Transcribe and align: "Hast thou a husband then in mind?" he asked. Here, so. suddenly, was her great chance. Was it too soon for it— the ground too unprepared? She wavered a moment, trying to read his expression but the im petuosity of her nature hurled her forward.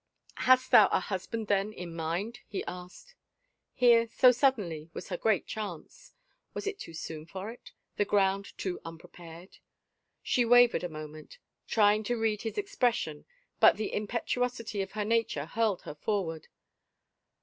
"Hast 0.49 0.71
thou 0.71 0.87
a 0.87 0.99
husband 0.99 1.45
then 1.45 1.71
in 1.71 1.95
mind?" 1.95 2.39
he 2.49 2.63
asked. 2.65 3.13
Here, 3.75 4.07
so. 4.09 4.31
suddenly, 4.31 4.89
was 4.95 5.09
her 5.09 5.15
great 5.17 5.45
chance. 5.45 6.15
Was 6.55 6.65
it 6.65 6.79
too 6.79 6.95
soon 6.95 7.27
for 7.27 7.51
it— 7.51 7.71
the 7.97 8.03
ground 8.05 8.57
too 8.57 8.79
unprepared? 8.83 9.59
She 10.23 10.43
wavered 10.43 10.83
a 10.83 10.89
moment, 10.89 11.37
trying 11.67 12.03
to 12.05 12.17
read 12.17 12.41
his 12.41 12.57
expression 12.57 13.25
but 13.59 13.77
the 13.77 13.89
im 13.93 14.07
petuosity 14.07 14.81
of 14.81 14.93
her 14.93 15.05
nature 15.05 15.45
hurled 15.45 15.83
her 15.83 15.93
forward. 15.93 16.47